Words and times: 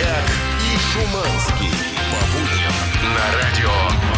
Собчак 0.00 0.24
и 0.62 0.78
Шуманский. 0.78 1.70
По 2.10 2.26
будням 2.32 2.72
на 3.14 3.36
радио 3.36 4.09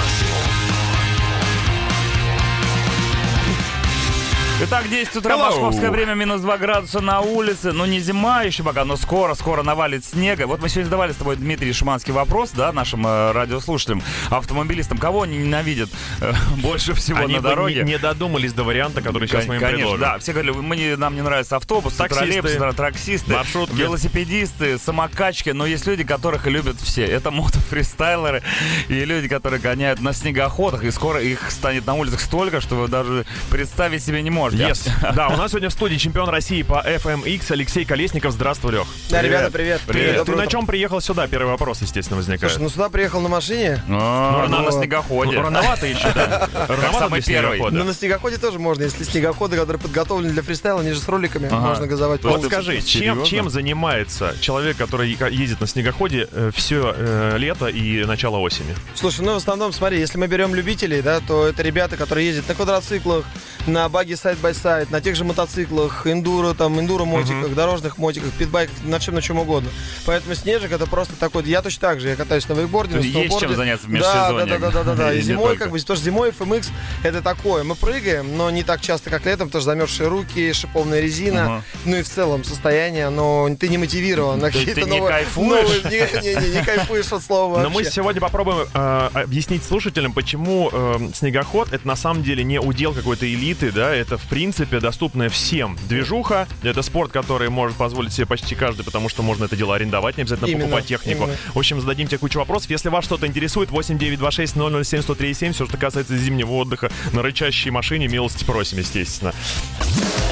Итак, 4.64 4.88
10 4.88 5.17
утра, 5.17 5.35
Hello. 5.35 5.46
московское 5.46 5.91
время, 5.91 6.14
минус 6.14 6.41
2 6.41 6.56
градуса 6.59 7.01
на 7.01 7.20
улице. 7.20 7.73
Ну, 7.73 7.84
не 7.84 7.98
зима 7.98 8.43
еще 8.45 8.62
пока, 8.62 8.84
но 8.84 8.96
скоро, 8.96 9.34
скоро 9.34 9.64
навалит 9.64 10.05
снега. 10.05 10.46
Вот 10.46 10.61
мы 10.62 10.69
сегодня 10.69 10.84
задавали 10.84 11.12
с 11.12 11.16
тобой, 11.16 11.34
Дмитрий 11.34 11.73
Шиманский, 11.73 12.12
вопрос, 12.12 12.50
да, 12.55 12.70
нашим 12.73 13.05
э, 13.05 13.33
радиослушателям, 13.33 14.02
автомобилистам. 14.30 14.98
Кого 14.98 15.23
они 15.23 15.38
ненавидят 15.38 15.91
э, 16.20 16.33
больше 16.59 16.95
всего 16.95 17.19
Они 17.19 17.34
на 17.37 17.41
дороге? 17.41 17.83
не, 17.83 17.93
не 17.93 17.98
додумались 17.98 18.52
до 18.52 18.62
варианта, 18.62 19.02
который 19.02 19.27
сейчас 19.27 19.46
мы 19.46 19.55
им 19.56 19.61
Конечно, 19.61 19.79
предложим. 19.79 20.01
да. 20.01 20.19
Все 20.20 20.33
говорили, 20.33 20.52
мы 20.52 20.77
не- 20.77 20.97
нам 20.97 21.16
не 21.16 21.23
нравятся 21.23 21.56
автобусы, 21.56 21.97
Таксисты, 21.98 22.24
троллейбусы, 22.42 22.73
таксисты, 22.77 23.33
маршрутки. 23.33 23.74
велосипедисты, 23.74 24.79
самокачки. 24.79 25.51
Но 25.51 25.66
есть 25.66 25.87
люди, 25.88 26.05
которых 26.05 26.47
любят 26.47 26.77
все. 26.80 27.05
Это 27.05 27.33
мотофристайлеры 27.33 28.42
и 28.88 29.05
люди, 29.05 29.27
которые 29.27 29.59
гоняют 29.60 30.01
на 30.01 30.12
снегоходах. 30.12 30.84
И 30.84 30.92
скоро 30.92 31.20
их 31.20 31.51
станет 31.51 31.84
на 31.84 31.95
улицах 31.95 32.20
столько, 32.20 32.60
что 32.60 32.77
вы 32.77 32.87
даже 32.87 33.27
представить 33.51 34.05
себе 34.05 34.23
не 34.23 34.30
можете. 34.30 34.52
Yes. 34.52 34.88
Да, 35.15 35.29
у 35.29 35.37
нас 35.37 35.51
сегодня 35.51 35.69
в 35.69 35.73
студии 35.73 35.97
чемпион 35.97 36.29
России 36.29 36.62
по 36.62 36.83
FMX 36.87 37.52
Алексей 37.52 37.84
Колесников. 37.84 38.33
Здравствуй, 38.33 38.73
Лех. 38.73 38.87
Да, 39.11 39.20
ребята, 39.23 39.51
привет. 39.51 39.80
Привет. 39.87 40.11
Ты 40.12 40.16
Доброе 40.19 40.37
на 40.45 40.47
чем 40.47 40.66
приехал 40.66 41.01
сюда? 41.01 41.27
Первый 41.27 41.48
вопрос, 41.51 41.80
естественно, 41.83 42.16
возникает. 42.16 42.52
Слушай, 42.52 42.62
ну 42.65 42.69
сюда 42.70 42.88
приехал 42.88 43.20
на 43.20 43.28
машине. 43.28 43.83
А, 43.88 44.47
ну, 44.47 44.48
Ну, 44.48 44.56
на 44.59 44.70
вот. 44.70 44.75
снегоходе. 44.75 45.33
Ну, 45.37 45.42
Рановато 45.42 45.87
еще, 45.87 46.11
да? 46.15 46.48
Рановато 46.69 46.98
самый 46.98 47.23
первый. 47.23 47.59
Но 47.70 47.84
на 47.84 47.95
снегоходе 47.95 48.38
тоже 48.38 48.59
можно, 48.59 48.83
если 48.84 49.05
снегоходы, 49.05 49.56
которые 49.56 49.80
подготовлены 49.80 50.33
для 50.33 50.42
фристайла, 50.42 50.80
они 50.80 50.92
же 50.92 51.00
с 51.00 51.09
роликами, 51.09 51.47
Ага. 51.47 51.56
можно 51.61 51.87
газовать. 51.87 52.23
Вот 52.25 52.45
скажи, 52.45 52.80
чем, 52.83 53.50
занимается 53.50 54.34
человек, 54.41 54.77
который 54.77 55.11
ездит 55.30 55.61
на 55.61 55.67
снегоходе 55.67 56.28
все 56.55 57.36
лето 57.36 57.67
и 57.67 58.05
начало 58.05 58.39
осени? 58.39 58.75
Слушай, 58.95 59.23
ну 59.25 59.34
в 59.34 59.36
основном, 59.36 59.73
смотри, 59.73 59.98
если 59.98 60.19
мы 60.19 60.27
берем 60.27 60.55
любителей, 60.55 61.03
да, 61.03 61.20
то 61.20 61.47
это 61.47 61.62
ребята, 61.62 61.97
которые 61.97 62.27
ездят 62.28 62.48
на 62.48 62.55
квадроциклах, 62.55 63.25
на 63.67 63.89
багги 63.89 64.14
side-by-side, 64.42 64.91
на 64.91 65.01
тех 65.01 65.17
же 65.17 65.25
мотоциклах, 65.25 66.07
эндуро, 66.07 66.55
там, 66.55 66.79
эндуро-мотиках, 66.79 67.55
дорожных 67.55 67.98
мотиках, 67.98 68.31
питбайках, 68.33 68.75
на 68.85 68.98
чем, 68.98 69.15
на 69.15 69.23
чем 69.23 69.39
угодно. 69.39 69.71
Поэтому 70.05 70.35
снежик 70.35 70.73
это 70.73 70.87
просто 70.87 71.15
такой, 71.17 71.45
я 71.45 71.62
точно 71.62 71.81
так 71.81 72.01
же, 72.01 72.09
я 72.09 72.17
катаюсь 72.17 72.48
на 72.48 72.55
вейкборде, 72.55 72.97
на 72.97 73.01
есть 73.01 73.39
чем 73.39 73.55
заняться 73.55 73.87
в 73.87 73.91
да, 73.91 73.97
межсезонье. 73.97 74.47
да, 74.47 74.59
да, 74.59 74.70
да, 74.70 74.83
да, 74.83 74.95
да. 74.95 75.13
И 75.13 75.17
И 75.17 75.19
не 75.19 75.25
зимой, 75.25 75.57
как 75.57 75.70
бы, 75.70 75.79
что 75.79 75.95
зимой 75.97 76.31
FMX 76.31 76.69
это 77.03 77.23
такое, 77.23 77.63
мы 77.65 77.75
прыгаем, 77.75 78.37
но 78.37 78.51
не 78.51 78.63
так 78.63 78.81
часто, 78.81 79.11
как 79.11 79.25
летом, 79.27 79.48
потому 79.48 79.63
что 79.63 79.70
замерзшие 79.70 80.09
руки, 80.09 80.53
шиповная 80.53 81.01
резина, 81.01 81.43
Ага. 81.43 81.65
ну 81.85 81.97
и 81.97 82.03
в 82.03 82.09
целом 82.09 82.45
состояние, 82.45 83.09
но 83.11 83.48
ты 83.59 83.69
не 83.69 83.79
мотивирован 83.79 84.39
на 84.39 84.51
какие-то 84.51 84.87
новые... 84.87 85.09
кайфуешь? 85.09 85.85
Не, 85.85 85.91
не, 86.23 86.47
не, 86.47 86.59
не 86.59 86.65
кайфуешь 86.65 87.13
от 87.13 87.23
слова 87.23 87.61
Но 87.61 87.70
мы 87.70 87.85
сегодня 87.85 88.20
попробуем 88.20 88.67
э, 88.73 89.09
объяснить 89.15 89.65
слушателям, 89.65 90.13
почему 90.13 90.70
э, 90.73 90.98
снегоход 91.15 91.73
это 91.73 91.87
на 91.87 91.97
самом 91.97 92.23
деле 92.23 92.45
не 92.45 92.61
удел 92.61 92.93
какой-то 92.93 93.27
элиты, 93.33 93.70
да, 93.70 93.95
это 93.95 94.19
в 94.25 94.28
принципе 94.28 94.81
доступная 94.81 95.28
всем 95.28 95.77
движуха, 95.89 96.47
это 96.62 96.83
спорт, 96.83 97.12
который 97.12 97.51
может 97.51 97.77
позволить 97.77 98.12
себе 98.12 98.27
почти 98.27 98.55
каждый, 98.55 98.84
потому 98.84 99.09
что 99.09 99.23
можно 99.23 99.45
это 99.45 99.56
дело 99.56 99.75
арендовать, 99.75 100.17
не 100.17 100.23
обязательно 100.23 100.48
Именно, 100.48 100.64
покупать 100.64 100.87
технику. 100.87 101.25
именно. 101.25 101.37
В 101.55 101.59
общем, 101.59 101.81
зададим 101.81 102.09
тебе 102.09 102.19
кучу 102.19 102.39
вопросов. 102.39 102.70
Если 102.70 102.89
вас 102.89 103.05
что-то 103.05 103.27
интересует, 103.27 103.70
8926 103.70 104.55
007 104.89 105.03
103 105.03 105.33
все, 105.33 105.53
что 105.67 105.77
касается 105.77 106.17
зимнего 106.17 106.53
отдыха 106.53 106.91
на 107.12 107.23
рычащей 107.23 107.70
машине, 107.70 108.09
милости 108.09 108.45
просим, 108.45 108.79
естественно. 108.79 109.33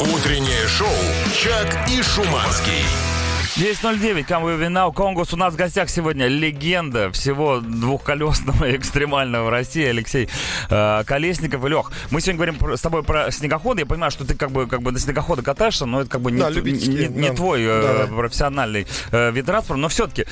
Утреннее 0.00 0.66
шоу 0.68 0.88
«Чак 1.34 1.88
и 1.90 2.02
Шуманский». 2.02 3.09
10.09, 3.56 4.24
Камбо 4.24 4.50
Винау, 4.54 4.92
Конгус. 4.92 5.32
У 5.34 5.36
нас 5.36 5.52
в 5.54 5.56
гостях 5.56 5.90
сегодня 5.90 6.28
легенда 6.28 7.10
всего 7.10 7.58
двухколесного 7.58 8.66
и 8.68 8.76
экстремального 8.76 9.46
в 9.46 9.48
России 9.48 9.84
Алексей 9.84 10.28
э, 10.70 11.02
Колесников. 11.04 11.64
И 11.64 11.68
Лех, 11.68 11.90
мы 12.10 12.20
сегодня 12.20 12.36
говорим 12.36 12.54
про- 12.56 12.76
с 12.76 12.80
тобой 12.80 13.02
про 13.02 13.30
снегоходы. 13.32 13.80
Я 13.80 13.86
понимаю, 13.86 14.12
что 14.12 14.24
ты 14.24 14.34
как 14.36 14.52
бы, 14.52 14.68
как 14.68 14.82
бы 14.82 14.92
на 14.92 15.00
снегоходы 15.00 15.42
катаешься, 15.42 15.84
но 15.84 16.02
это 16.02 16.10
как 16.10 16.20
бы 16.20 16.30
не, 16.30 16.38
Да, 16.38 16.50
не- 16.50 17.08
не 17.08 17.28
да. 17.28 17.34
твой 17.34 17.62
э, 17.64 18.06
Да, 18.08 18.14
профессиональный 18.14 18.86
э, 19.10 19.32
вид 19.32 19.46
транспорта. 19.46 19.80
Но 19.80 19.88
все-таки 19.88 20.26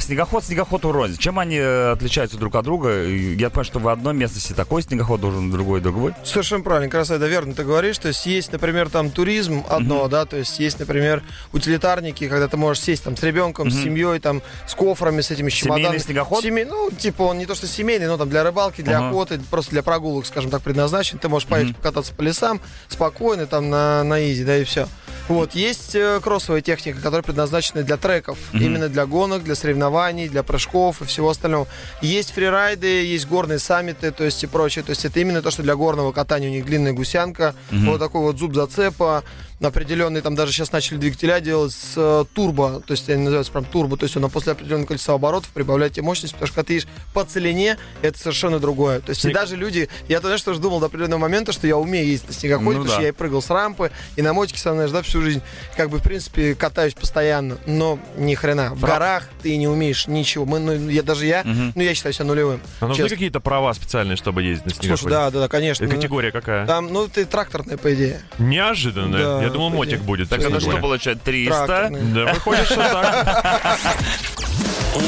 снегоход, 0.00 0.44
снегоход 0.44 0.84
урознь. 0.84 1.16
Чем 1.16 1.38
они 1.38 1.56
э, 1.56 1.92
отличаются 1.92 2.36
друг 2.38 2.56
от 2.56 2.64
друга? 2.64 3.04
Я 3.06 3.50
понимаю, 3.50 3.64
что 3.64 3.78
в 3.78 3.88
одной 3.88 4.14
местности 4.14 4.52
такой 4.52 4.82
снегоход 4.82 5.20
должен, 5.20 5.50
другой 5.52 5.80
другой. 5.80 6.12
Совершенно 6.24 6.64
правильно, 6.64 6.92
это 6.94 7.26
верно 7.26 7.54
ты 7.54 7.62
говоришь. 7.62 7.98
То 7.98 8.08
есть 8.08 8.26
есть, 8.26 8.50
например, 8.52 8.90
там 8.90 9.10
туризм 9.10 9.62
одно, 9.70 10.08
да, 10.08 10.26
то 10.26 10.36
есть 10.36 10.58
есть, 10.58 10.80
например, 10.80 11.22
утилитарники, 11.52 12.28
когда 12.28 12.48
ты 12.48 12.56
можешь 12.64 12.73
сесть 12.80 13.04
там 13.04 13.16
с 13.16 13.22
ребенком, 13.22 13.70
с 13.70 13.74
семьей, 13.82 14.18
там, 14.20 14.42
с 14.66 14.74
кофрами, 14.74 15.20
с 15.20 15.30
этими 15.30 15.50
Семейный 15.50 15.78
чемоданами. 15.80 15.98
снегоход? 15.98 16.44
Семей- 16.44 16.64
ну, 16.64 16.90
типа 16.90 17.22
он 17.22 17.38
не 17.38 17.46
то 17.46 17.54
что 17.54 17.66
семейный, 17.66 18.06
но 18.06 18.16
там 18.16 18.28
для 18.28 18.42
рыбалки, 18.44 18.80
для 18.82 18.98
Ага. 18.98 19.08
охоты, 19.10 19.40
просто 19.50 19.70
для 19.72 19.82
прогулок, 19.82 20.26
скажем 20.26 20.50
так, 20.50 20.62
предназначен. 20.62 21.18
Ты 21.18 21.28
можешь 21.28 21.48
поехать 21.48 21.76
покататься 21.76 22.12
по 22.14 22.22
лесам 22.22 22.60
спокойно, 22.88 23.46
там, 23.46 23.70
на, 23.70 24.02
на 24.04 24.24
изи, 24.30 24.44
да, 24.44 24.56
и 24.56 24.64
все. 24.64 24.88
Вот, 25.28 25.54
есть 25.54 25.94
э, 25.94 26.20
кроссовая 26.22 26.60
техника, 26.60 26.98
которая 26.98 27.22
предназначена 27.22 27.82
для 27.82 27.96
треков, 27.96 28.38
именно 28.52 28.88
для 28.88 29.06
гонок, 29.06 29.42
для 29.42 29.54
соревнований, 29.54 30.28
для 30.28 30.42
прыжков 30.42 31.00
и 31.00 31.06
всего 31.06 31.30
остального. 31.30 31.66
Есть 32.02 32.32
фрирайды, 32.32 32.86
есть 33.04 33.26
горные 33.26 33.58
саммиты, 33.58 34.10
то 34.10 34.24
есть 34.24 34.42
и 34.44 34.46
прочее. 34.46 34.84
То 34.84 34.90
есть 34.90 35.04
это 35.04 35.20
именно 35.20 35.40
то, 35.40 35.50
что 35.50 35.62
для 35.62 35.76
горного 35.76 36.12
катания 36.12 36.48
у 36.48 36.52
них 36.52 36.66
длинная 36.66 36.92
гусянка, 36.92 37.54
вот 37.70 37.98
такой 38.00 38.20
вот 38.20 38.38
зуб 38.38 38.54
зацепа, 38.54 39.24
определенный, 39.62 40.20
там 40.20 40.34
даже 40.34 40.52
сейчас 40.52 40.72
начали 40.72 40.98
двигателя 40.98 41.40
делать 41.40 41.72
с 41.72 41.94
э, 41.96 42.24
турбо, 42.34 42.82
то 42.86 42.92
есть 42.92 43.08
они 43.08 43.22
называются 43.22 43.52
прям 43.52 43.64
турбо, 43.64 43.96
то 43.96 44.04
есть 44.04 44.16
он 44.16 44.28
после 44.30 44.52
определенного 44.52 44.86
количества 44.88 45.14
оборотов 45.14 45.48
прибавляет 45.50 45.94
тебе 45.94 46.02
мощность, 46.02 46.34
потому 46.34 46.46
что 46.48 46.56
когда 46.56 46.66
ты 46.66 46.72
едешь 46.74 46.88
по 47.12 47.24
целине, 47.24 47.78
это 48.02 48.18
совершенно 48.18 48.58
другое. 48.58 49.00
То 49.00 49.10
есть 49.10 49.24
и 49.24 49.32
даже 49.32 49.56
люди, 49.56 49.88
я 50.08 50.20
то, 50.20 50.26
знаешь, 50.26 50.42
тоже 50.42 50.60
думал 50.60 50.80
до 50.80 50.86
определенного 50.86 51.20
момента, 51.20 51.52
что 51.52 51.66
я 51.66 51.76
умею 51.76 52.06
ездить 52.06 52.28
на 52.28 52.34
снегоходе, 52.34 52.78
Ну 52.78 52.84
потому 52.84 52.88
да. 52.88 52.92
что 52.94 53.02
я 53.02 53.08
и 53.08 53.12
прыгал 53.12 53.42
с 53.42 53.50
рампы, 53.50 53.90
и 54.16 54.22
на 54.22 54.32
мотике, 54.34 54.58
сам 54.58 54.74
знаешь, 54.74 54.90
да, 54.90 55.02
всю 55.14 55.22
жизнь, 55.22 55.42
как 55.76 55.90
бы, 55.90 55.98
в 55.98 56.02
принципе, 56.02 56.56
катаюсь 56.56 56.94
постоянно, 56.94 57.58
но 57.66 58.00
ни 58.16 58.34
хрена. 58.34 58.74
В 58.74 58.80
горах 58.80 59.28
ты 59.42 59.56
не 59.56 59.68
умеешь 59.68 60.08
ничего. 60.08 60.44
Мы, 60.44 60.58
ну, 60.58 60.88
я, 60.88 61.02
даже 61.02 61.26
я, 61.26 61.42
ну, 61.44 61.80
я 61.82 61.94
считаю 61.94 62.12
себя 62.12 62.24
нулевым. 62.24 62.60
А 62.80 62.86
нужны 62.88 63.08
какие-то 63.08 63.38
права 63.40 63.72
специальные, 63.74 64.16
чтобы 64.16 64.42
ездить 64.42 64.66
на 64.66 64.70
снегоходе? 64.72 64.96
Слушай, 64.96 65.10
да, 65.12 65.30
да, 65.30 65.40
да, 65.40 65.48
конечно. 65.48 65.84
Это 65.84 65.94
Категория 65.94 66.32
какая? 66.32 66.66
Там, 66.66 66.92
ну, 66.92 67.06
ты 67.06 67.24
тракторная, 67.24 67.76
по 67.76 67.94
идее. 67.94 68.20
Неожиданно. 68.38 69.16
Да, 69.16 69.42
Я 69.42 69.50
думал, 69.50 69.70
мотик 69.70 69.94
идее. 69.94 70.04
будет. 70.04 70.28
Так 70.28 70.40
это 70.40 70.58
что 70.58 70.78
получает? 70.78 71.22
300? 71.22 71.66
Тракторная. 71.66 72.02
Да, 72.14 72.32
выходит, 72.34 72.66
что 72.66 72.76
так. 72.76 73.78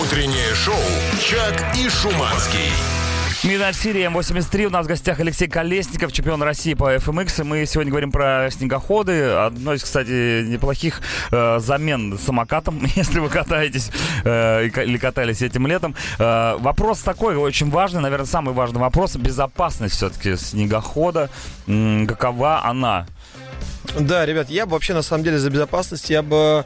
Утреннее 0.01 0.55
шоу 0.55 0.75
«Чак 1.21 1.77
и 1.77 1.89
Шуманский». 1.89 2.96
Midnight 3.47 3.75
City 3.75 4.05
М83. 4.13 4.65
У 4.65 4.71
нас 4.71 4.87
в 4.87 4.89
гостях 4.89 5.21
Алексей 5.21 5.47
Колесников, 5.47 6.13
чемпион 6.13 6.43
России 6.43 6.75
по 6.75 6.97
FMX. 6.97 7.43
И 7.43 7.45
мы 7.45 7.65
сегодня 7.65 7.91
говорим 7.91 8.11
про 8.11 8.49
снегоходы. 8.51 9.23
Одно 9.23 9.73
из, 9.73 9.85
кстати, 9.85 10.43
неплохих 10.43 11.01
э, 11.31 11.61
замен 11.61 12.19
самокатом, 12.19 12.85
если 12.97 13.21
вы 13.21 13.29
катаетесь 13.29 13.93
э, 14.25 14.67
или 14.67 14.99
катались 14.99 15.43
этим 15.43 15.69
летом. 15.69 15.95
Э, 16.19 16.57
вопрос 16.59 17.03
такой, 17.03 17.37
очень 17.37 17.71
важный, 17.71 18.01
наверное, 18.01 18.27
самый 18.27 18.53
важный 18.53 18.81
вопрос. 18.81 19.15
Безопасность 19.15 19.95
все-таки 19.95 20.35
снегохода. 20.37 21.31
М, 21.69 22.09
какова 22.09 22.65
она? 22.65 23.07
Да, 23.97 24.27
ребят, 24.27 24.51
я 24.51 24.67
бы 24.67 24.73
вообще 24.73 24.93
на 24.93 25.03
самом 25.03 25.23
деле 25.23 25.39
за 25.39 25.51
безопасность, 25.51 26.11
я 26.11 26.23
бы 26.23 26.65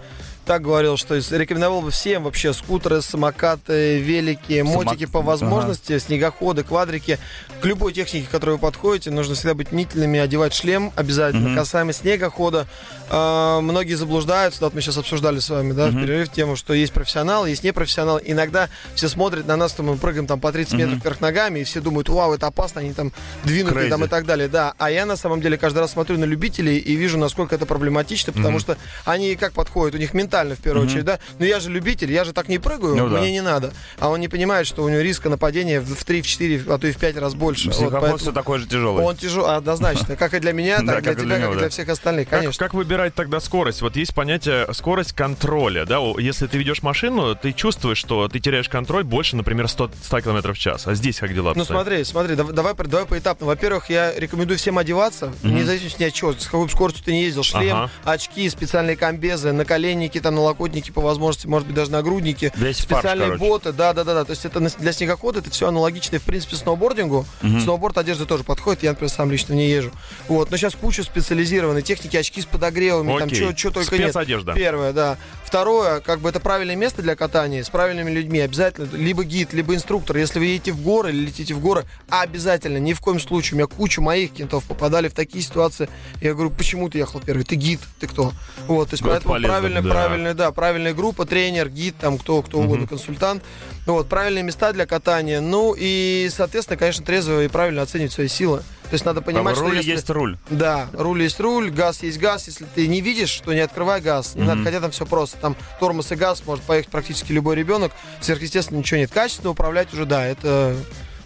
так 0.51 0.63
говорил, 0.63 0.97
что 0.97 1.15
рекомендовал 1.15 1.81
бы 1.81 1.93
всем 1.93 2.25
вообще 2.25 2.53
скутеры, 2.53 3.03
самокаты, 3.03 4.01
велики, 4.01 4.59
Самок- 4.59 4.85
мотики 4.85 5.07
по 5.07 5.23
возможности, 5.23 5.97
снегоходы, 6.01 6.65
квадрики. 6.65 7.21
К 7.61 7.67
любой 7.67 7.93
технике, 7.93 8.27
к 8.27 8.31
которой 8.31 8.53
вы 8.53 8.59
подходите, 8.59 9.13
нужно 9.13 9.37
всегда 9.37 9.55
быть 9.55 9.71
мнительными, 9.71 10.19
одевать 10.19 10.53
шлем 10.53 10.91
обязательно. 10.97 11.55
Касаемо 11.55 11.93
снегохода, 11.93 12.67
э, 13.11 13.61
многие 13.63 13.95
заблуждаются, 13.95 14.59
да, 14.59 14.67
вот 14.67 14.75
мы 14.75 14.81
сейчас 14.81 14.99
обсуждали 14.99 15.39
с 15.39 15.49
вами, 15.51 15.71
да, 15.73 15.87
в 15.87 15.93
перерыв 15.93 16.33
тему, 16.33 16.57
что 16.57 16.75
есть 16.75 16.93
профессионал, 16.93 17.47
есть 17.47 17.63
непрофессионал. 17.63 18.19
Иногда 18.25 18.69
все 18.97 19.09
смотрят 19.09 19.47
на 19.47 19.57
нас, 19.57 19.71
что 19.71 19.85
мы 19.85 19.97
прыгаем 19.99 20.27
там 20.27 20.41
по 20.41 20.51
30 20.51 20.73
метров 20.73 21.05
вверх 21.05 21.21
ногами, 21.21 21.61
и 21.61 21.65
все 21.65 21.81
думают, 21.81 22.09
вау, 22.09 22.33
это 22.33 22.49
опасно, 22.49 22.81
они 22.81 22.93
там 22.93 23.13
двинутые 23.45 23.89
там 23.89 24.03
Crazy. 24.03 24.07
и 24.07 24.09
так 24.09 24.27
далее, 24.27 24.49
да. 24.49 24.75
А 24.79 24.91
я 24.91 25.07
на 25.07 25.15
самом 25.15 25.41
деле 25.43 25.57
каждый 25.57 25.79
раз 25.79 25.93
смотрю 25.93 26.19
на 26.19 26.25
любителей 26.25 26.79
и 26.79 26.97
вижу, 26.97 27.19
насколько 27.19 27.55
это 27.55 27.67
проблематично, 27.67 28.33
потому 28.33 28.59
что 28.59 28.77
они 29.05 29.37
как 29.37 29.53
подходят, 29.53 29.95
у 29.95 29.99
них 29.99 30.13
ментально 30.13 30.40
в 30.55 30.61
первую 30.61 30.87
очередь, 30.87 31.05
да. 31.05 31.19
Но 31.39 31.45
я 31.45 31.61
же 31.61 31.71
любитель, 31.71 32.11
я 32.13 32.25
же 32.25 32.33
так 32.33 32.49
не 32.49 32.59
прыгаю, 32.59 32.97
Ну 32.97 33.09
да. 33.09 33.19
мне 33.21 33.33
не 33.33 33.41
надо. 33.43 33.73
А 33.99 34.09
он 34.09 34.21
не 34.21 34.29
понимает, 34.29 34.67
что 34.67 34.83
у 34.83 34.89
него 34.89 35.01
риска 35.01 35.29
нападения 35.29 35.81
в 35.81 36.05
3, 36.05 36.23
в 36.23 36.27
4, 36.27 36.65
а 36.69 36.79
то 36.79 36.87
и 36.87 36.93
в 36.93 36.97
5 36.97 37.17
раз 37.19 37.35
больше. 37.35 37.67
Вот, 37.69 37.77
Снегоход 37.77 38.01
поэтому 38.01 38.19
все 38.19 38.33
такой 38.33 38.59
же 38.59 38.67
тяжелый. 38.67 39.05
он 39.05 39.17
тяжелый, 39.17 39.57
однозначно. 39.57 40.17
Как 40.17 40.35
и 40.35 40.41
для 40.41 40.53
меня, 40.53 40.81
Да, 40.83 40.95
так 41.01 41.03
и 41.09 41.15
для 41.15 41.25
тебя, 41.25 41.39
как 41.41 41.49
и 41.51 41.53
для 41.53 41.63
да. 41.63 41.69
всех 41.69 41.89
остальных, 41.89 42.29
Как, 42.29 42.41
конечно. 42.41 42.65
как 42.65 42.75
выбирать 42.75 43.15
тогда 43.15 43.41
скорость? 43.41 43.83
Вот 43.83 43.97
есть 43.97 44.15
понятие 44.15 44.67
скорость 44.73 45.13
контроля, 45.13 45.85
да? 45.85 45.99
Если 46.19 46.47
ты 46.47 46.59
ведешь 46.59 46.83
машину, 46.83 47.35
ты 47.35 47.53
чувствуешь, 47.53 47.99
что 47.99 48.29
ты 48.29 48.41
теряешь 48.41 48.69
контроль 48.69 49.05
больше, 49.05 49.37
например, 49.37 49.69
100, 49.69 49.91
100 50.03 50.21
км 50.21 50.53
в 50.53 50.59
час. 50.59 50.87
А 50.87 50.95
здесь 50.95 51.19
как 51.19 51.35
дела 51.35 51.53
Ну 51.55 51.65
смотри, 51.65 52.05
смотри, 52.05 52.35
дав- 52.35 52.53
давай, 52.53 52.75
давай 52.75 53.07
поэтапно. 53.07 53.47
Во-первых, 53.47 53.91
я 53.91 54.13
рекомендую 54.15 54.59
всем 54.59 54.79
одеваться, 54.79 55.33
вне 55.43 55.65
зависимости 55.65 56.03
ни 56.03 56.07
от 56.07 56.15
чего, 56.15 56.33
с 56.33 56.45
какой 56.47 56.67
бы 56.67 56.71
скоростью 56.73 57.05
ты 57.05 57.13
не 57.13 57.25
ездил. 57.25 57.43
Шлем, 57.43 57.77
Ага. 57.77 57.91
очки, 58.05 58.49
специальные 58.49 58.97
комбезы, 58.97 59.53
наколенники, 59.53 60.21
там 60.21 60.30
там 60.31 60.37
налокотники 60.37 60.91
по 60.91 61.01
возможности, 61.01 61.47
может 61.47 61.67
быть, 61.67 61.77
даже 61.77 61.91
нагрудники, 61.91 62.53
Весь 62.57 62.79
фарш, 62.79 63.01
специальные 63.01 63.27
короче. 63.29 63.45
боты, 63.45 63.73
да, 63.73 63.93
да, 63.93 64.05
да, 64.05 64.15
да. 64.15 64.25
То 64.25 64.31
есть 64.31 64.45
это 64.45 64.61
для 64.61 64.93
снегохода 64.93 65.41
это 65.41 65.51
все 65.51 65.69
аналогично, 65.69 66.17
и, 66.17 66.19
в 66.19 66.23
принципе, 66.23 66.57
сноубордингу. 66.57 67.27
Сноуборд 67.63 67.99
одежда 67.99 68.27
тоже 68.27 68.45
подходит, 68.45 68.83
я, 68.83 68.91
например, 68.91 69.11
сам 69.11 69.31
лично 69.31 69.55
не 69.55 69.69
езжу. 69.69 69.91
Вот, 70.29 70.51
но 70.51 70.57
сейчас 70.57 70.75
куча 70.75 71.03
специализированной 71.03 71.83
техники, 71.83 72.17
очки 72.17 72.41
с 72.41 72.47
подогревами, 72.47 73.19
там 73.19 73.29
Окей. 73.29 73.57
что 73.57 73.71
только 73.71 73.99
нет. 73.99 74.11
Спецодежда. 74.11 74.55
Первое, 74.55 74.93
да. 74.93 75.19
Второе, 75.51 75.99
как 75.99 76.21
бы 76.21 76.29
это 76.29 76.39
правильное 76.39 76.77
место 76.77 77.03
для 77.03 77.17
катания 77.17 77.65
с 77.65 77.71
правильными 77.71 78.09
людьми. 78.09 78.39
Обязательно 78.39 78.89
либо 78.97 79.25
гид, 79.25 79.53
либо 79.53 79.75
инструктор. 79.75 80.17
Если 80.17 80.39
вы 80.39 80.45
едете 80.45 80.71
в 80.71 80.81
горы 80.81 81.11
или 81.11 81.27
летите 81.27 81.55
в 81.55 81.61
горы, 81.61 81.87
обязательно, 82.09 82.79
ни 82.79 82.93
в 82.93 83.01
коем 83.01 83.19
случае. 83.19 83.55
У 83.55 83.57
меня 83.57 83.67
куча 83.67 84.01
моих 84.01 84.33
кентов 84.33 84.63
попадали 84.63 85.09
в 85.09 85.13
такие 85.13 85.43
ситуации. 85.43 85.89
Я 86.21 86.35
говорю, 86.35 86.51
почему 86.51 86.89
ты 86.89 86.99
ехал 86.99 87.19
первый? 87.19 87.43
Ты 87.43 87.57
гид, 87.57 87.81
ты 87.99 88.07
кто? 88.07 88.33
Вот, 88.69 88.91
то 88.91 88.95
есть 88.95 89.03
Это 89.03 89.11
поэтому 89.11 89.35
полезно, 89.35 89.49
правильная, 89.51 89.83
да. 89.83 89.91
правильная, 89.91 90.35
да, 90.35 90.53
правильная 90.53 90.95
группа, 90.95 91.27
тренер, 91.27 91.69
гид, 91.69 91.97
там 92.01 92.17
кто, 92.17 92.43
кто 92.43 92.61
угодно, 92.61 92.87
консультант. 92.87 93.43
Вот, 93.87 94.09
правильные 94.09 94.43
места 94.45 94.73
для 94.73 94.87
катания. 94.87 95.41
Ну 95.41 95.75
и, 95.77 96.29
соответственно, 96.33 96.77
конечно, 96.77 97.05
трезво 97.05 97.43
и 97.45 97.49
правильно 97.49 97.83
оценивать 97.83 98.13
свои 98.13 98.29
силы. 98.29 98.59
То 98.85 98.95
есть 98.95 99.05
надо 99.05 99.21
Там 99.21 99.33
понимать, 99.35 99.55
что 99.57 99.65
руль 99.67 99.77
если... 99.77 99.91
есть 99.93 100.11
руль. 100.11 100.37
Да, 100.51 100.89
руль 100.93 101.23
есть 101.23 101.39
руль, 101.39 101.71
газ 101.71 102.03
есть 102.03 102.19
газ. 102.19 102.47
Если 102.49 102.65
ты 102.75 102.89
не 102.89 103.01
видишь, 103.01 103.41
то 103.45 103.53
не 103.55 103.61
открывай 103.61 104.01
газ. 104.01 104.35
Не 104.35 104.43
надо, 104.43 104.65
хотя 104.65 104.81
там 104.81 104.91
все 104.91 105.07
просто. 105.07 105.37
Там 105.39 105.57
тормоз 105.79 106.11
и 106.11 106.17
газ 106.17 106.43
может 106.45 106.65
поехать 106.65 106.91
практически 106.91 107.33
любой 107.33 107.55
ребенок. 107.57 107.93
Сверхъестественно 108.21 108.79
ничего 108.79 108.99
нет. 108.99 109.11
Качественно 109.13 109.51
управлять 109.51 109.93
уже, 109.95 110.07
да, 110.07 110.27
это, 110.27 110.77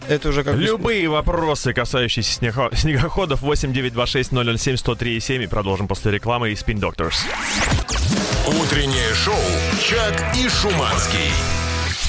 это 0.08 0.28
уже 0.28 0.44
как 0.44 0.56
бы 0.56 0.62
Любые 0.62 1.08
вопросы, 1.08 1.72
касающиеся 1.72 2.38
снега- 2.38 2.74
снегоходов, 2.76 3.40
8926 3.42 4.30
007 4.58 4.76
103 4.76 5.16
и 5.16 5.46
продолжим 5.46 5.88
после 5.88 6.12
рекламы 6.12 6.50
и 6.50 6.54
Spin 6.54 6.80
Doctors. 6.80 7.16
Утреннее 8.46 9.14
шоу 9.14 9.34
«Чак 9.80 10.36
и 10.36 10.48
Шуманский». 10.50 11.63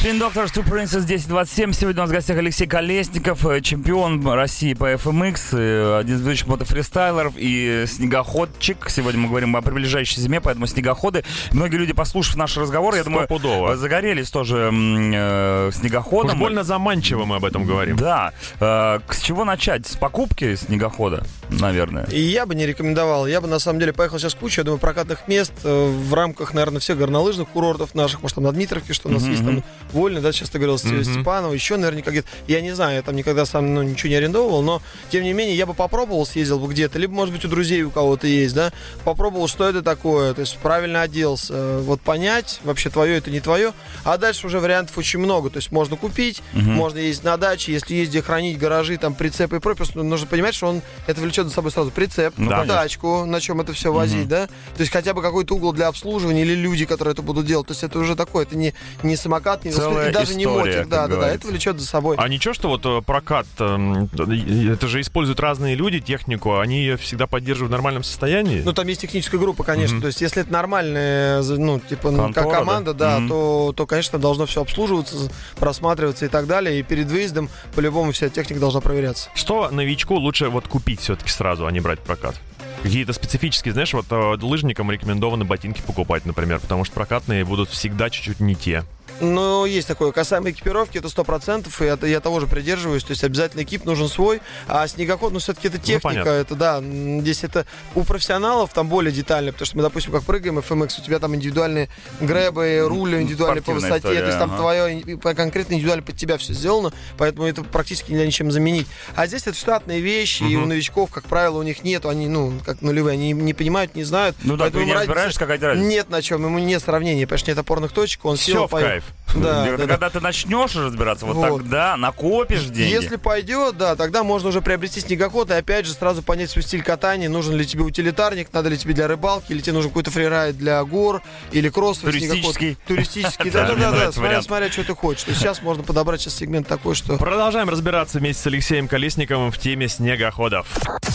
Spin 0.06 0.19
Doctors 0.19 0.54
Two 0.54 0.63
Princess 0.63 1.04
1027. 1.06 1.74
Сегодня 1.74 2.04
у 2.04 2.04
нас 2.04 2.12
в 2.12 2.13
гостях 2.13 2.38
Алексей 2.38 2.68
Колесников, 2.68 3.44
э, 3.48 3.60
чемпион 3.62 4.24
России 4.28 4.75
по 4.75 4.94
FMX, 4.94 5.57
э, 5.57 5.98
один 5.98 6.18
из 6.18 6.22
ведущих 6.22 6.46
мотофристайлеров 6.46 7.34
и 7.38 7.86
снегоходчик. 7.88 8.88
Сегодня 8.92 9.22
мы 9.22 9.30
говорим 9.30 9.56
о 9.56 9.63
приближающей 9.63 10.22
зиме, 10.22 10.42
поэтому 10.42 10.68
снегоходы. 10.68 11.24
Многие 11.54 11.78
люди, 11.78 11.94
послушав 11.94 12.36
наш 12.36 12.56
разговор, 12.56 12.94
я 12.94 13.04
думаю, 13.04 13.25
Стопудово. 13.25 13.72
э, 13.74 13.78
загорелись 13.78 14.30
тоже 14.30 14.69
э, 14.72 15.68
Уж 15.69 15.75
снегоходом. 15.75 16.38
больно 16.38 16.63
заманчиво 16.63 17.25
мы 17.25 17.38
об 17.38 17.46
этом 17.46 17.66
говорим. 17.66 17.96
Да. 17.96 18.31
Э, 18.60 19.00
С 19.10 19.22
чего 19.22 19.44
начать? 19.44 19.88
С 19.88 19.98
покупки 19.98 20.54
снегохода, 20.54 21.25
наверное. 21.50 22.06
И 22.12 22.22
я 22.22 22.46
бы 22.46 22.54
не 22.54 22.68
рекомендовал. 22.68 23.25
Я 23.25 23.42
бы 23.42 23.48
на 23.48 23.58
самом 23.58 23.80
деле 23.80 23.92
поехал 23.92 24.19
сейчас 24.19 24.36
куча, 24.36 24.62
я 24.62 24.66
думаю, 24.66 24.80
прокатных 24.80 25.28
мест 25.28 25.54
в 25.63 26.13
рамках, 26.13 26.54
наверное, 26.54 26.80
всех 26.80 27.00
горнолыжных 27.00 27.50
курортов 27.50 27.96
наших. 27.96 28.22
Может, 28.22 28.36
там 28.36 28.44
на 28.44 28.51
Дмитровке, 28.51 28.94
что 28.94 29.10
у 29.10 29.12
нас 29.12 29.24
есть 29.24 29.44
там 29.44 29.63
вольный, 29.96 30.22
да, 30.22 30.32
сейчас 30.32 30.50
ты 30.50 30.60
говорил, 30.60 30.78
Сте- 30.78 31.04
Степанова, 31.04 31.54
еще 31.54 31.78
наверняка 31.78 32.12
где-то. 32.12 32.28
Я 32.48 32.62
не 32.62 32.74
знаю, 32.76 32.96
я 32.98 33.02
там 33.02 33.16
никогда 33.16 33.46
сам 33.46 33.74
ну, 33.74 33.82
ничего 33.82 34.10
не 34.10 34.16
арендовал, 34.16 34.62
но 34.62 34.82
тем 35.10 35.24
не 35.24 35.34
менее 35.34 35.56
я 35.56 35.66
бы 35.66 35.74
попробовал, 35.74 36.26
съездил 36.26 36.60
бы 36.60 36.68
где-то, 36.72 37.00
либо, 37.00 37.14
может 37.14 37.34
быть, 37.34 37.44
у 37.46 37.48
друзей 37.48 37.82
у 37.84 37.90
кого-то 37.92 38.28
есть, 38.28 38.54
да, 38.54 38.72
попробовал, 39.04 39.48
что 39.48 39.68
это 39.68 39.82
такое, 39.82 40.34
то 40.34 40.42
есть 40.42 40.58
правильно 40.58 41.02
оделся, 41.02 41.54
э, 41.54 41.82
вот 41.84 42.02
понять, 42.02 42.60
вообще 42.64 42.90
твое 42.90 43.18
это 43.18 43.32
не 43.32 43.40
твое, 43.40 43.74
а 44.04 44.18
дальше 44.18 44.48
уже 44.48 44.60
вариантов 44.60 44.98
очень 44.98 45.20
много, 45.20 45.50
то 45.50 45.58
есть 45.58 45.72
можно 45.72 45.96
купить, 45.96 46.42
можно 46.54 47.00
ездить 47.00 47.24
на 47.24 47.38
даче, 47.38 47.72
если 47.74 47.96
есть 47.96 48.12
где 48.12 48.22
хранить 48.22 48.58
гаражи, 48.58 48.98
там 48.98 49.16
прицепы 49.16 49.58
и 49.58 49.60
прочее, 49.60 49.78
просто 49.78 50.04
нужно 50.04 50.28
понимать, 50.28 50.54
что 50.56 50.68
он 50.68 50.82
это 51.08 51.22
влечет 51.22 51.48
за 51.48 51.54
собой 51.54 51.72
сразу 51.72 51.92
прицеп, 51.92 52.34
Ну, 52.38 52.50
конечно. 52.50 52.74
тачку, 52.74 53.26
на 53.26 53.40
чем 53.42 53.62
это 53.62 53.74
все 53.74 53.92
возить, 53.94 54.28
да, 54.28 54.48
то 54.48 54.80
есть 54.82 54.92
хотя 54.92 55.14
бы 55.14 55.22
какой-то 55.22 55.56
угол 55.56 55.72
для 55.74 55.88
обслуживания 55.88 56.42
или 56.42 56.54
люди, 56.56 56.86
которые 56.86 57.14
это 57.14 57.22
будут 57.22 57.46
делать, 57.46 57.68
то 57.68 57.72
есть 57.72 57.84
это 57.84 58.00
уже 58.00 58.16
такое, 58.16 58.44
это 58.46 58.58
не, 58.58 58.74
не 59.04 59.16
самокат, 59.16 59.64
не 59.66 59.72
Целая 59.75 60.10
и 60.10 60.13
даже 60.13 60.36
не 60.36 60.44
история, 60.44 60.60
мотик, 60.60 60.77
как 60.80 60.89
да, 60.89 61.01
да, 61.01 61.07
да, 61.07 61.16
говорится. 61.16 61.38
это 61.38 61.48
влечет 61.48 61.80
за 61.80 61.86
собой. 61.88 62.16
А 62.18 62.27
ничего, 62.27 62.54
что 62.54 62.69
вот 62.69 62.86
э, 62.86 63.01
прокат, 63.06 63.45
эм, 63.60 64.10
это 64.13 64.88
же 64.88 65.01
используют 65.01 65.39
разные 65.39 65.75
люди 65.75 66.00
технику, 66.00 66.60
они 66.60 66.80
ее 66.80 66.98
всегда 66.98 67.27
поддерживают 67.27 67.69
в 67.69 67.72
нормальном 67.72 68.04
состоянии? 68.04 68.62
Ну, 68.63 68.74
там 68.74 68.88
есть 68.88 69.01
техническая 69.01 69.39
группа, 69.39 69.63
конечно. 69.63 70.01
То 70.01 70.07
есть, 70.07 70.22
если 70.22 70.42
это 70.42 70.51
нормальная, 70.51 71.42
ну, 71.44 71.80
типа, 71.80 72.12
ну, 72.12 72.25
как 72.27 72.36
Контора, 72.36 72.56
команда, 72.60 72.94
да, 72.94 73.19
Мгм. 73.19 73.30
то, 73.30 73.74
то, 73.75 73.86
конечно, 73.86 74.19
должно 74.19 74.45
все 74.45 74.62
обслуживаться, 74.62 75.30
просматриваться 75.57 76.25
и 76.25 76.30
так 76.30 76.48
далее. 76.48 76.80
И 76.80 76.83
перед 76.83 77.07
выездом, 77.07 77.50
по-любому, 77.75 78.12
вся 78.12 78.30
техника 78.30 78.60
должна 78.60 78.81
проверяться. 78.81 79.30
Что 79.36 79.69
новичку 79.72 80.16
лучше 80.16 80.50
вот 80.50 80.68
купить 80.68 81.00
все-таки 81.01 81.30
сразу, 81.30 81.66
а 81.66 81.72
не 81.72 81.80
брать 81.80 82.00
прокат? 82.00 82.36
Какие-то 82.83 83.13
специфические, 83.13 83.74
знаешь, 83.74 83.94
вот 83.94 84.06
э, 84.12 84.38
лыжникам 84.42 84.92
рекомендованы 84.92 85.44
ботинки 85.44 85.81
покупать, 85.81 86.25
например, 86.25 86.60
потому 86.60 86.83
что 86.86 86.94
прокатные 86.94 87.44
будут 87.44 87.69
всегда 87.69 88.10
чуть-чуть 88.12 88.39
не 88.39 88.56
те. 88.56 88.83
Ну, 89.22 89.66
есть 89.66 89.88
такое. 89.88 90.12
Касаемо 90.12 90.52
экипировки, 90.52 90.98
это 90.98 91.08
100%, 91.08 91.68
и 91.80 91.88
это, 91.88 92.08
я 92.08 92.20
того 92.20 92.40
же 92.40 92.48
придерживаюсь. 92.48 93.04
То 93.04 93.12
есть, 93.12 93.24
обязательно 93.24 93.64
экип 93.64 93.86
нужен 93.86 94.08
свой. 94.08 94.42
А 94.68 94.88
снегоход, 94.88 95.32
ну, 95.34 95.40
все-таки 95.40 95.68
это 95.68 95.78
техника. 95.78 96.02
понятно. 96.02 96.30
это, 96.30 96.56
да, 96.56 96.82
здесь 96.82 97.44
это 97.44 97.66
у 97.94 98.04
профессионалов 98.04 98.74
там 98.74 98.88
более 98.90 99.12
детально, 99.12 99.52
потому 99.52 99.66
что 99.66 99.78
мы, 99.78 99.84
допустим, 99.84 100.12
как 100.12 100.24
прыгаем 100.24 100.60
FMX, 100.60 101.02
у 101.02 101.06
тебя 101.06 101.20
там 101.20 101.36
индивидуальные 101.36 101.90
грэбы, 102.20 102.86
рули 102.88 103.22
индивидуальные 103.22 103.62
по 103.62 103.74
высоте. 103.74 104.02
то 104.02 104.12
есть, 104.12 104.38
там 104.38 104.56
история, 104.56 105.02
твое 105.18 105.36
конкретно 105.36 105.76
индивидуально 105.76 106.04
под 106.04 106.18
тебя 106.18 106.38
все 106.38 106.54
сделано, 106.54 106.92
поэтому 107.18 107.48
это 107.48 107.64
практически 107.64 108.12
нельзя 108.12 108.26
ничем 108.26 108.52
заменить. 108.52 108.88
А 109.16 109.28
здесь 109.28 109.48
это 109.48 109.58
штатные 109.58 110.02
вещи, 110.02 110.44
и 110.44 110.56
у 110.56 110.66
новичков, 110.66 111.12
как 111.12 111.26
правило, 111.26 111.60
у 111.60 111.64
них 111.64 111.84
нету, 111.84 112.10
они, 112.10 112.28
ну, 112.28 112.54
как 112.66 112.82
нулевые, 112.82 113.14
они 113.14 113.32
не 113.32 113.54
понимают, 113.54 113.96
не 113.96 114.04
знают. 114.04 114.36
Ну 114.44 114.58
да, 114.58 114.70
ты 114.70 114.84
не 114.84 114.94
разбираешься, 114.94 115.40
какая 115.40 115.60
разница. 115.60 115.88
Нет 115.88 116.10
на 116.10 116.22
чем, 116.22 116.44
ему 116.44 116.60
нет 116.60 116.82
сравнения, 116.82 117.26
потому 117.26 117.40
что 117.40 117.52
нет 117.52 117.58
опорных 117.58 117.92
точек, 117.92 118.26
он 118.26 118.38
Всё 118.38 118.52
сел, 118.52 118.68
в 118.68 118.72
кайф. 118.72 119.05
Да, 119.34 119.66
да, 119.66 119.78
да. 119.78 119.88
когда 119.88 120.10
ты 120.10 120.22
начнешь 120.22 120.75
разбираться, 120.75 121.25
вот, 121.25 121.36
Вот. 121.36 121.57
тогда 121.62 121.98
накопишь 121.98 122.63
деньги. 122.66 122.90
Если 122.94 123.18
пойдет, 123.18 123.75
да, 123.78 123.98
тогда 123.98 124.24
можно 124.24 124.48
уже 124.48 124.62
приобрести 124.62 125.02
снегоход 125.02 125.50
и 125.52 125.54
опять 125.56 125.86
же 125.86 125.92
сразу 125.92 126.24
понять 126.24 126.52
свой 126.52 126.63
стиль 126.63 126.81
катания. 126.81 127.28
Нужен 127.28 127.54
ли 127.56 127.66
тебе 127.66 127.84
утилитарник, 127.84 128.48
надо 128.54 128.69
ли 128.69 128.78
тебе 128.78 128.94
для 128.94 129.10
рыбалки, 129.10 129.52
или 129.52 129.60
тебе 129.60 129.74
нужен 129.74 129.90
какой-то 129.92 130.10
фрирайд 130.12 130.57
для 130.57 130.81
гор, 130.86 131.22
или 131.52 131.68
кроссовый 131.68 132.13
Туристический. 132.13 132.78
снегоход. 132.78 132.88
Туристический. 132.88 133.50
Да, 133.56 133.68
Да, 133.68 133.68
да, 133.68 133.74
да, 133.75 133.81
да. 133.81 133.92
нравится 133.92 134.19
Смотря, 134.19 134.42
смотря, 134.42 134.72
что 134.72 134.84
ты 134.86 134.96
хочешь. 134.96 135.24
То 135.24 135.31
есть 135.31 135.42
сейчас 135.42 135.62
можно 135.62 135.84
подобрать 135.84 136.22
сейчас 136.22 136.36
сегмент 136.36 136.68
такой, 136.69 136.96
что... 136.96 137.18
Продолжаем 137.18 137.68
разбираться 137.69 138.19
вместе 138.19 138.42
с 138.42 138.48
Алексеем 138.48 138.88
Колесниковым 138.88 139.51
в 139.51 139.58
теме 139.58 139.90
снегоходов. 139.90 140.66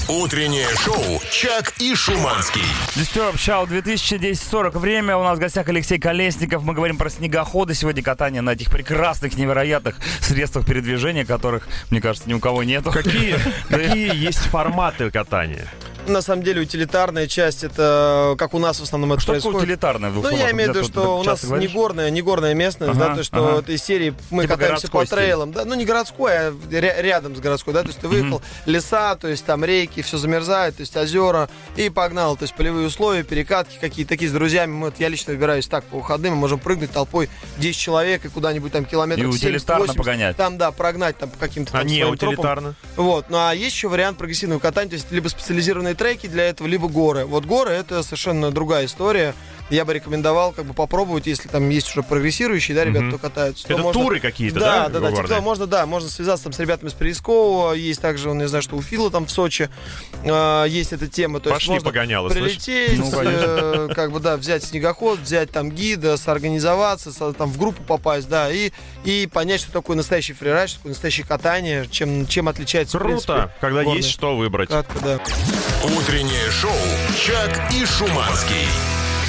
Утреннее 0.08 0.66
шоу 0.76 1.20
«Чак 1.30 1.72
и 1.78 1.94
Шуманский». 1.94 2.60
Disturb 2.96 3.36
Show 3.36 3.66
2010-40. 3.66 4.78
Время. 4.78 5.16
У 5.16 5.22
нас 5.24 5.38
в 5.38 5.40
гостях 5.40 5.68
Алексей 5.68 5.98
Колесников. 5.98 6.62
Мы 6.64 6.74
говорим 6.74 6.98
про 6.98 7.08
снегоходы. 7.08 7.74
Сегодня 7.80 8.02
катание 8.02 8.42
на 8.42 8.50
этих 8.50 8.70
прекрасных, 8.70 9.38
невероятных 9.38 9.96
средствах 10.20 10.66
передвижения, 10.66 11.24
которых, 11.24 11.66
мне 11.88 12.02
кажется, 12.02 12.28
ни 12.28 12.34
у 12.34 12.38
кого 12.38 12.62
нету. 12.62 12.92
Какие, 12.92 13.36
какие 13.70 14.14
есть 14.14 14.40
форматы 14.40 15.10
катания? 15.10 15.66
На 16.10 16.22
самом 16.22 16.42
деле 16.42 16.62
утилитарная 16.62 17.26
часть, 17.26 17.62
это 17.62 18.34
как 18.36 18.52
у 18.54 18.58
нас 18.58 18.80
в 18.80 18.82
основном 18.82 19.12
это 19.12 19.22
Что 19.22 19.32
происходит. 19.32 19.60
в 19.78 20.12
двух 20.12 20.24
Ну, 20.24 20.30
я 20.36 20.50
имею 20.50 20.72
в 20.72 20.76
виду, 20.76 20.86
что 20.86 21.18
у 21.18 21.22
нас 21.22 21.44
говоришь? 21.44 21.68
не 21.68 21.74
горная, 21.74 22.10
не 22.10 22.20
горная 22.20 22.52
местность, 22.54 22.92
Ага, 22.96 23.08
да, 23.10 23.16
то, 23.16 23.22
что 23.22 23.48
ага. 23.48 23.58
этой 23.60 23.78
серии 23.78 24.14
мы 24.30 24.42
Типа 24.42 24.56
катаемся 24.56 24.90
по 24.90 25.04
трейлам, 25.06 25.52
да, 25.52 25.64
ну 25.64 25.74
не 25.74 25.84
городской, 25.84 26.32
а 26.32 26.50
ря- 26.50 27.00
рядом 27.00 27.36
с 27.36 27.40
городской, 27.40 27.72
да, 27.74 27.82
то 27.82 27.88
есть 27.88 28.00
ты 28.00 28.08
выехал, 28.08 28.42
леса, 28.66 29.14
то 29.16 29.28
есть 29.28 29.44
там 29.44 29.64
реки, 29.64 30.02
все 30.02 30.18
замерзает, 30.18 30.76
то 30.76 30.80
есть 30.80 30.96
озера, 30.96 31.48
и 31.76 31.88
погнал, 31.90 32.36
то 32.36 32.42
есть 32.42 32.54
полевые 32.54 32.88
условия, 32.88 33.22
перекатки 33.22 33.78
какие-то 33.80 34.08
такие 34.10 34.28
с 34.28 34.32
друзьями, 34.32 34.72
мы, 34.72 34.86
вот 34.86 34.94
я 34.98 35.08
лично 35.08 35.32
выбираюсь 35.32 35.68
так 35.68 35.84
по 35.84 35.98
выходным, 35.98 36.34
мы 36.34 36.40
можем 36.40 36.58
прыгнуть 36.58 36.90
толпой 36.90 37.30
10 37.58 37.78
человек 37.78 38.24
и 38.24 38.28
куда-нибудь 38.28 38.72
там 38.72 38.84
километров 38.84 39.26
И 39.26 39.38
70, 39.38 39.44
утилитарно 39.46 39.86
80, 39.86 39.96
погонять. 39.96 40.36
Там, 40.36 40.58
да, 40.58 40.70
прогнать 40.72 41.16
там 41.18 41.30
по 41.30 41.38
каким-то 41.38 41.72
А 41.74 41.78
там 41.78 41.86
не 41.86 42.00
своим 42.00 42.16
тропам. 42.16 42.34
утилитарно? 42.34 42.74
Вот, 42.96 43.26
ну 43.30 43.38
а 43.38 43.52
есть 43.54 43.76
еще 43.76 43.88
вариант 43.88 44.18
прогрессивного 44.18 44.58
катания, 44.58 44.90
то 44.90 44.96
есть 44.96 45.10
либо 45.12 45.28
специализированные 45.28 45.94
треки 46.00 46.28
для 46.28 46.44
этого, 46.44 46.66
либо 46.66 46.88
горы. 46.88 47.26
Вот 47.26 47.44
горы 47.44 47.72
это 47.72 48.02
совершенно 48.02 48.50
другая 48.50 48.86
история. 48.86 49.34
Я 49.70 49.84
бы 49.84 49.94
рекомендовал 49.94 50.52
как 50.52 50.64
бы 50.66 50.74
попробовать, 50.74 51.26
если 51.26 51.48
там 51.48 51.68
есть 51.70 51.88
уже 51.90 52.02
прогрессирующие, 52.02 52.74
да, 52.76 52.84
ребята, 52.84 53.06
кто 53.08 53.18
катаются. 53.18 53.66
то 53.66 53.74
Это 53.74 53.82
можно- 53.82 54.02
туры 54.02 54.18
какие-то, 54.20 54.58
да, 54.58 54.88
Да, 54.88 55.00
да, 55.00 55.10
да. 55.10 55.22
типа 55.22 55.40
можно, 55.40 55.66
да, 55.66 55.86
можно 55.86 56.08
связаться 56.08 56.44
там 56.44 56.52
с 56.52 56.58
ребятами 56.58 56.88
с 56.88 56.92
Перескового. 56.92 57.72
Есть 57.74 58.00
также, 58.00 58.30
он, 58.30 58.40
я 58.40 58.48
знаю, 58.48 58.62
что 58.62 58.76
у 58.76 58.82
Фила 58.82 59.10
там 59.10 59.26
в 59.26 59.30
Сочи 59.30 59.70
э, 60.24 60.64
есть 60.68 60.92
эта 60.92 61.06
тема. 61.06 61.38
То 61.40 61.50
есть 61.50 61.60
Пошли 61.60 61.74
можно 61.74 61.84
погоняло, 61.88 62.28
прилететь, 62.28 62.98
Ну, 62.98 63.10
э, 63.14 63.88
как 63.94 64.10
бы, 64.12 64.18
да, 64.20 64.36
взять 64.36 64.64
снегоход, 64.64 65.20
взять 65.20 65.50
там 65.52 65.70
гида, 65.70 66.16
соорганизоваться, 66.16 67.12
со- 67.12 67.32
там 67.32 67.50
в 67.50 67.58
группу 67.58 67.82
попасть, 67.84 68.28
да, 68.28 68.50
и, 68.50 68.72
и 69.04 69.28
понять, 69.32 69.60
что 69.60 69.70
такое 69.72 69.96
настоящий 69.96 70.32
фрирайд, 70.32 70.68
что 70.68 70.78
такое 70.78 70.90
настоящее 70.90 71.26
катание, 71.26 71.86
чем, 71.90 72.26
чем 72.26 72.48
отличается, 72.48 72.98
Круто, 72.98 73.08
принципе, 73.14 73.54
когда 73.60 73.82
горная 73.84 73.96
есть 73.98 74.10
что 74.10 74.36
выбрать. 74.36 74.68
катка, 74.68 74.98
да. 75.00 75.20
Утреннее 75.96 76.50
шоу 76.50 76.72
«Чак 77.24 77.72
и 77.72 77.84
Шуманский». 77.86 78.66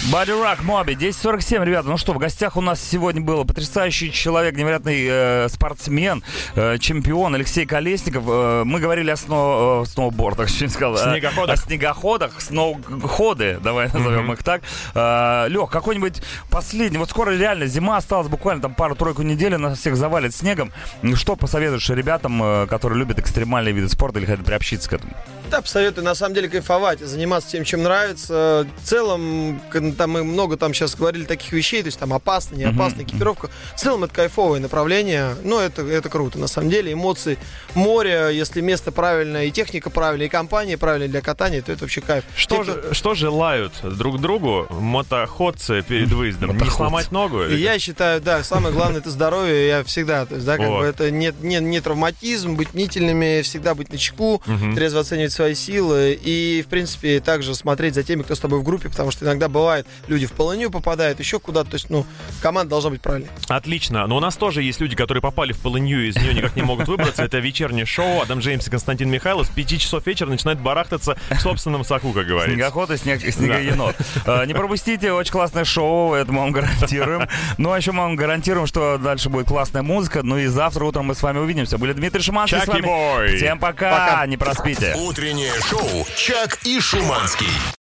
Body 0.09 0.31
Rock 0.31 0.63
Моби, 0.63 0.93
10.47, 0.95 1.63
ребята. 1.63 1.87
Ну 1.87 1.95
что, 1.97 2.13
в 2.13 2.17
гостях 2.17 2.57
у 2.57 2.61
нас 2.61 2.81
сегодня 2.81 3.21
был 3.21 3.45
потрясающий 3.45 4.11
человек, 4.11 4.55
невероятный 4.55 5.05
э, 5.07 5.47
спортсмен, 5.47 6.23
э, 6.55 6.79
чемпион 6.79 7.35
Алексей 7.35 7.67
Колесников. 7.67 8.23
Э, 8.27 8.63
мы 8.65 8.79
говорили 8.79 9.11
о 9.11 9.15
сно, 9.15 9.83
э, 9.85 9.89
сноубордах, 9.89 10.49
что 10.53 10.63
не 10.65 10.69
сказал. 10.71 10.95
э, 10.95 11.11
Снегоходах. 11.13 11.53
О 11.53 11.61
снегоходах, 11.61 12.41
сноуходы, 12.41 13.59
давай 13.63 13.89
назовем 13.93 14.33
их 14.33 14.41
так. 14.43 14.63
Э, 14.95 15.45
Лех, 15.49 15.69
какой-нибудь 15.69 16.21
последний, 16.49 16.97
вот 16.97 17.09
скоро 17.11 17.29
реально 17.31 17.67
зима 17.67 17.97
осталась 17.97 18.27
буквально 18.27 18.63
там 18.63 18.73
пару-тройку 18.73 19.21
недель, 19.21 19.55
нас 19.57 19.77
всех 19.77 19.95
завалит 19.95 20.33
снегом. 20.33 20.71
Что 21.13 21.35
посоветуешь 21.35 21.87
ребятам, 21.89 22.41
э, 22.41 22.67
которые 22.67 22.97
любят 22.97 23.19
экстремальные 23.19 23.73
виды 23.73 23.87
спорта 23.87 24.17
или 24.17 24.25
хотят 24.25 24.43
приобщиться 24.45 24.89
к 24.89 24.93
этому? 24.93 25.13
Да, 25.51 25.61
посоветую 25.61 26.05
на 26.05 26.15
самом 26.15 26.33
деле 26.33 26.47
кайфовать, 26.47 27.01
заниматься 27.01 27.51
тем, 27.51 27.65
чем 27.65 27.83
нравится. 27.83 28.65
В 28.81 28.87
целом, 28.87 29.61
там 29.97 30.11
мы 30.11 30.23
много 30.23 30.55
там 30.55 30.73
сейчас 30.73 30.95
говорили 30.95 31.25
таких 31.25 31.51
вещей, 31.51 31.81
то 31.81 31.87
есть 31.87 31.99
там 31.99 32.13
опасно, 32.13 32.55
не 32.55 32.63
опасно, 32.63 33.01
экипировка. 33.01 33.49
В 33.75 33.79
целом 33.79 34.05
это 34.05 34.13
кайфовое 34.13 34.61
направление, 34.61 35.35
но 35.43 35.59
это, 35.59 35.81
это 35.81 36.07
круто. 36.07 36.39
На 36.39 36.47
самом 36.47 36.69
деле 36.69 36.93
эмоции, 36.93 37.37
море, 37.75 38.29
если 38.31 38.61
место 38.61 38.93
правильное, 38.93 39.43
и 39.43 39.51
техника 39.51 39.89
правильная, 39.89 40.27
и 40.27 40.29
компания 40.29 40.77
правильная 40.77 41.09
для 41.09 41.19
катания, 41.19 41.61
то 41.61 41.73
это 41.73 41.81
вообще 41.81 41.99
кайф. 41.99 42.23
Что, 42.33 42.63
же, 42.63 42.83
что 42.93 43.13
желают 43.13 43.73
друг 43.83 44.21
другу 44.21 44.67
мотоходцы 44.69 45.81
перед 45.81 46.13
выездом? 46.13 46.57
Не 46.57 46.69
сломать 46.69 47.11
ногу? 47.11 47.43
И 47.43 47.57
Я 47.57 47.77
считаю, 47.77 48.21
да, 48.21 48.41
самое 48.45 48.73
главное 48.73 49.01
это 49.01 49.09
здоровье. 49.09 49.67
Я 49.67 49.83
всегда, 49.83 50.25
то 50.25 50.35
есть, 50.35 50.45
да, 50.45 50.55
как 50.55 50.69
Вот. 50.69 50.79
бы 50.79 50.85
это 50.85 51.11
не, 51.11 51.33
не, 51.41 51.57
не 51.57 51.81
травматизм, 51.81 52.55
быть 52.55 52.73
мнительными, 52.73 53.41
всегда 53.41 53.75
быть 53.75 53.91
на 53.91 53.97
чеку, 53.97 54.41
трезво 54.75 55.01
оценивать 55.01 55.33
свои 55.41 55.55
силы 55.55 56.19
и, 56.21 56.63
в 56.63 56.69
принципе, 56.69 57.19
также 57.19 57.55
смотреть 57.55 57.95
за 57.95 58.03
теми, 58.03 58.21
кто 58.21 58.35
с 58.35 58.39
тобой 58.39 58.59
в 58.59 58.63
группе, 58.63 58.89
потому 58.89 59.09
что 59.09 59.25
иногда 59.25 59.49
бывает, 59.49 59.87
люди 60.07 60.27
в 60.27 60.33
полынью 60.33 60.69
попадают, 60.69 61.19
еще 61.19 61.39
куда-то. 61.39 61.71
То 61.71 61.75
есть, 61.77 61.89
ну, 61.89 62.05
команда 62.43 62.69
должна 62.69 62.91
быть 62.91 63.01
правильной. 63.01 63.27
Отлично. 63.47 64.05
Но 64.05 64.17
у 64.17 64.19
нас 64.19 64.35
тоже 64.35 64.61
есть 64.61 64.79
люди, 64.79 64.95
которые 64.95 65.21
попали 65.21 65.51
в 65.51 65.57
полынью 65.57 66.05
и 66.05 66.09
из 66.09 66.15
нее 66.15 66.35
никак 66.35 66.55
не 66.55 66.61
могут 66.61 66.87
выбраться. 66.87 67.23
Это 67.23 67.39
вечернее 67.39 67.85
шоу. 67.87 68.21
Адам 68.21 68.37
Джеймс 68.37 68.67
и 68.67 68.69
Константин 68.69 69.09
Михайлов 69.09 69.47
с 69.47 69.49
5 69.49 69.81
часов 69.81 70.05
вечера 70.05 70.29
начинают 70.29 70.59
барахтаться 70.59 71.17
в 71.31 71.39
собственном 71.39 71.83
соку, 71.83 72.11
как 72.13 72.27
говорится. 72.27 72.53
Снегоход 72.53 72.91
и 72.91 72.97
снег, 72.97 73.21
снегоенот. 73.21 73.95
Э, 74.27 74.45
Не 74.45 74.53
пропустите, 74.53 75.11
очень 75.11 75.31
классное 75.31 75.63
шоу, 75.65 76.13
это 76.13 76.31
мы 76.31 76.41
вам 76.41 76.51
гарантируем. 76.51 77.27
Ну, 77.57 77.71
а 77.71 77.77
еще 77.77 77.93
мы 77.93 78.03
вам 78.03 78.15
гарантируем, 78.15 78.67
что 78.67 78.99
дальше 78.99 79.29
будет 79.29 79.47
классная 79.47 79.81
музыка. 79.81 80.21
Ну 80.21 80.37
и 80.37 80.45
завтра 80.45 80.85
утром 80.85 81.05
мы 81.07 81.15
с 81.15 81.23
вами 81.23 81.39
увидимся. 81.39 81.79
Были 81.79 81.93
Дмитрий 81.93 82.21
Шиманский 82.21 82.57
с 82.59 82.61
Чаки 82.61 82.71
вами. 82.73 82.81
бой. 82.83 83.37
Всем 83.37 83.57
пока, 83.57 83.91
Пока. 83.91 84.25
не 84.27 84.37
проспите. 84.37 84.93
Утреннее 85.31 85.61
шоу 85.61 86.05
«Чак 86.17 86.59
и 86.65 86.81
Шуманский». 86.81 87.80